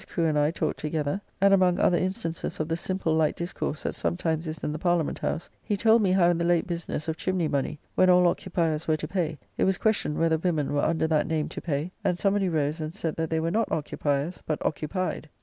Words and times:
Crew 0.07 0.25
and 0.25 0.35
I 0.39 0.49
talked 0.49 0.79
together, 0.79 1.21
and 1.39 1.53
among 1.53 1.77
other 1.77 1.95
instances 1.99 2.59
of 2.59 2.67
the 2.67 2.75
simple 2.75 3.13
light 3.13 3.35
discourse 3.35 3.83
that 3.83 3.93
sometimes 3.93 4.47
is 4.47 4.63
in 4.63 4.71
the 4.71 4.79
Parliament 4.79 5.19
House, 5.19 5.47
he 5.61 5.77
told 5.77 6.01
me 6.01 6.11
how 6.11 6.27
in 6.31 6.39
the 6.39 6.43
late 6.43 6.65
business 6.65 7.07
of 7.07 7.17
Chymny 7.17 7.47
money, 7.47 7.79
when 7.93 8.09
all 8.09 8.27
occupiers 8.27 8.87
were 8.87 8.97
to 8.97 9.07
pay, 9.07 9.37
it 9.59 9.63
was 9.63 9.77
questioned 9.77 10.17
whether 10.17 10.39
women 10.39 10.73
were 10.73 10.81
under 10.81 11.05
that 11.05 11.27
name 11.27 11.47
to 11.49 11.61
pay, 11.61 11.91
and 12.03 12.17
somebody 12.17 12.49
rose 12.49 12.81
and 12.81 12.95
said 12.95 13.15
that 13.15 13.29
they 13.29 13.39
were 13.39 13.51
not 13.51 13.71
occupiers, 13.71 14.41
but 14.47 14.57
occupied. 14.65 15.29